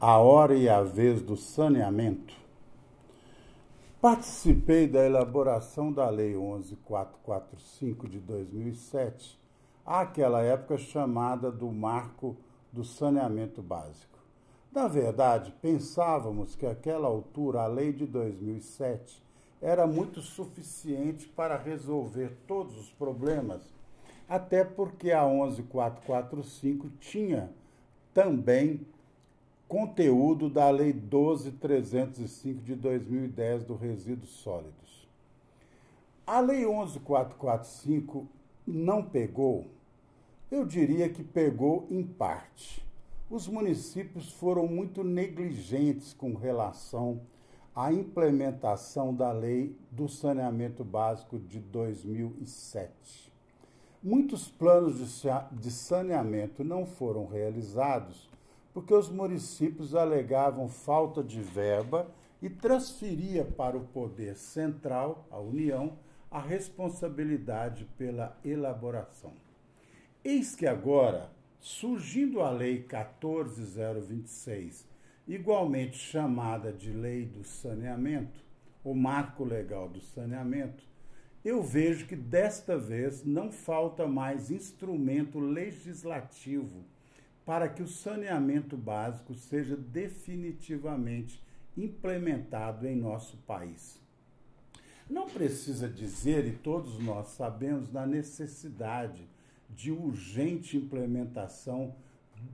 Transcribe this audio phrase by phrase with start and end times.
[0.00, 2.34] a hora e a vez do saneamento?
[4.00, 9.38] Participei da elaboração da Lei 11445 de 2007,
[9.84, 12.34] àquela época chamada do Marco
[12.72, 14.18] do Saneamento Básico.
[14.72, 19.22] Na verdade, pensávamos que àquela altura a lei de 2007
[19.60, 23.60] era muito suficiente para resolver todos os problemas,
[24.26, 27.52] até porque a 11445 tinha
[28.14, 28.86] também
[29.70, 35.08] conteúdo da Lei 12.305 de 2010 do resíduos sólidos.
[36.26, 38.26] A Lei 11.445
[38.66, 39.68] não pegou,
[40.50, 42.84] eu diria que pegou em parte.
[43.30, 47.20] Os municípios foram muito negligentes com relação
[47.72, 53.32] à implementação da Lei do Saneamento Básico de 2007.
[54.02, 58.28] Muitos planos de saneamento não foram realizados
[58.72, 65.98] porque os municípios alegavam falta de verba e transferia para o poder central, a União,
[66.30, 69.32] a responsabilidade pela elaboração.
[70.24, 74.86] Eis que agora, surgindo a Lei 14026,
[75.26, 78.48] igualmente chamada de Lei do Saneamento,
[78.82, 80.82] o marco legal do saneamento,
[81.44, 86.84] eu vejo que desta vez não falta mais instrumento legislativo
[87.50, 91.42] para que o saneamento básico seja definitivamente
[91.76, 94.00] implementado em nosso país.
[95.10, 99.28] Não precisa dizer, e todos nós sabemos, da necessidade
[99.68, 101.92] de urgente implementação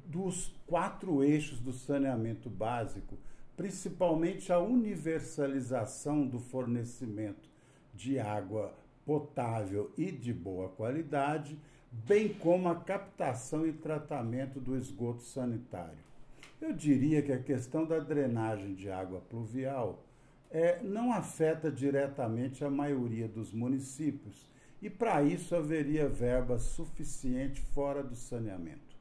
[0.06, 3.18] dos quatro eixos do saneamento básico,
[3.54, 7.50] principalmente a universalização do fornecimento
[7.92, 8.74] de água
[9.04, 11.58] potável e de boa qualidade
[11.90, 15.98] bem como a captação e tratamento do esgoto sanitário.
[16.60, 20.02] Eu diria que a questão da drenagem de água pluvial
[20.50, 28.02] é, não afeta diretamente a maioria dos municípios e, para isso, haveria verba suficiente fora
[28.02, 28.96] do saneamento.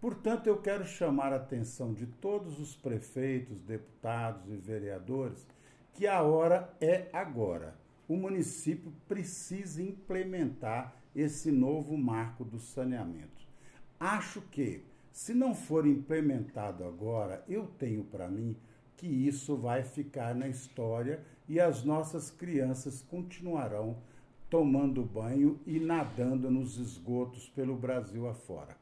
[0.00, 5.46] Portanto, eu quero chamar a atenção de todos os prefeitos, deputados e vereadores
[5.92, 7.74] que a hora é agora.
[8.06, 13.46] O município precisa implementar esse novo marco do saneamento.
[13.98, 18.56] Acho que, se não for implementado agora, eu tenho para mim
[18.96, 23.96] que isso vai ficar na história e as nossas crianças continuarão
[24.48, 28.76] tomando banho e nadando nos esgotos pelo Brasil afora.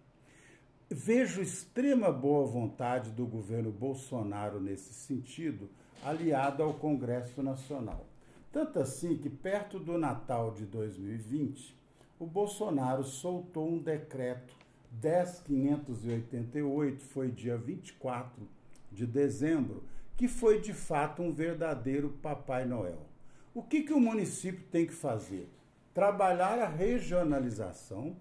[0.91, 5.69] Vejo extrema boa vontade do governo Bolsonaro nesse sentido,
[6.05, 8.07] aliado ao Congresso Nacional.
[8.53, 11.77] Tanto assim que, perto do Natal de 2020,
[12.19, 14.57] o Bolsonaro soltou um decreto
[14.91, 18.49] 10588, foi dia 24
[18.91, 19.85] de dezembro,
[20.17, 23.07] que foi de fato um verdadeiro Papai Noel.
[23.55, 25.51] O que, que o município tem que fazer?
[25.93, 28.17] Trabalhar a regionalização,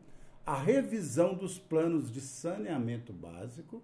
[0.46, 3.82] a revisão dos planos de saneamento básico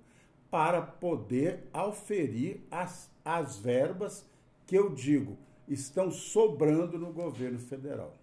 [0.50, 4.29] para poder auferir as, as verbas
[4.67, 8.17] que eu digo estão sobrando no governo federal.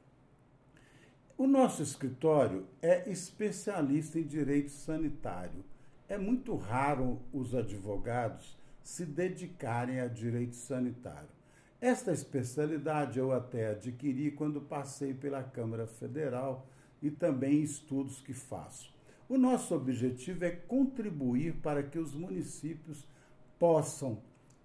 [1.38, 5.64] O nosso escritório é especialista em direito sanitário.
[6.08, 11.28] É muito raro os advogados se dedicarem a direito sanitário.
[11.80, 16.66] Esta especialidade eu até adquiri quando passei pela Câmara Federal
[17.00, 18.92] e também estudos que faço.
[19.28, 23.06] O nosso objetivo é contribuir para que os municípios
[23.60, 24.18] possam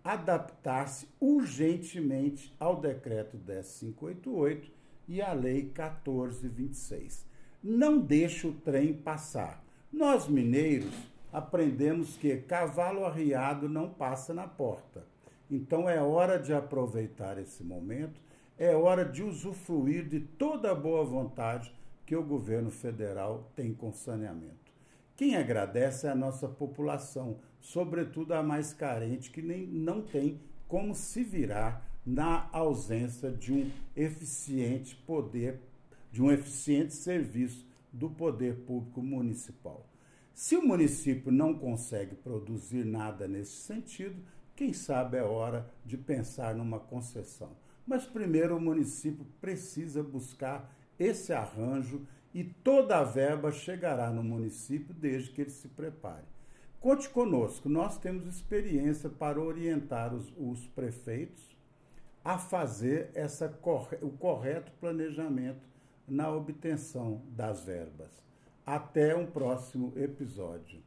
[0.04, 7.26] adaptar-se urgentemente ao decreto 10588 e a Lei 1426.
[7.64, 9.64] Não deixe o trem passar.
[9.92, 10.94] Nós, mineiros,
[11.32, 15.06] aprendemos que cavalo arriado não passa na porta.
[15.50, 18.20] Então é hora de aproveitar esse momento,
[18.58, 21.74] é hora de usufruir de toda a boa vontade
[22.06, 24.74] que o governo federal tem com saneamento.
[25.16, 30.96] Quem agradece é a nossa população, sobretudo a mais carente, que nem, não tem como
[30.96, 35.60] se virar na ausência de um eficiente poder,
[36.12, 39.88] de um eficiente serviço do poder público municipal.
[40.34, 44.16] Se o município não consegue produzir nada nesse sentido,
[44.56, 47.56] quem sabe é hora de pensar numa concessão.
[47.86, 54.94] Mas primeiro o município precisa buscar esse arranjo e toda a verba chegará no município
[54.94, 56.26] desde que ele se prepare.
[56.80, 61.54] Conte conosco, nós temos experiência para orientar os, os prefeitos
[62.24, 63.54] a fazer essa,
[64.02, 65.68] o correto planejamento
[66.08, 68.12] na obtenção das verbas.
[68.66, 70.82] Até um próximo episódio.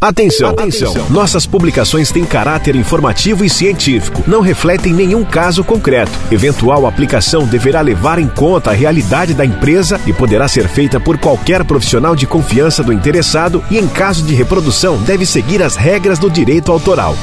[0.00, 0.94] Atenção, atenção!
[1.10, 6.12] Nossas publicações têm caráter informativo e científico, não refletem nenhum caso concreto.
[6.32, 11.18] Eventual aplicação deverá levar em conta a realidade da empresa e poderá ser feita por
[11.18, 16.18] qualquer profissional de confiança do interessado e, em caso de reprodução, deve seguir as regras
[16.18, 17.14] do direito autoral.